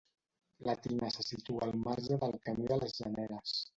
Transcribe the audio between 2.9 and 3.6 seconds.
Generes.